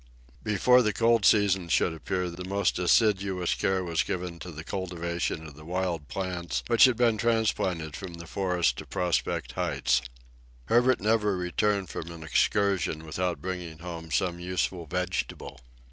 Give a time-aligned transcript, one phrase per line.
[0.41, 5.45] Before the cold season should appear the most assiduous care was given to the cultivation
[5.45, 10.01] of the wild plants which had been transplanted from the forest to Prospect Heights.
[10.65, 15.59] Herbert never returned from an excursion without bringing home some useful vegetable.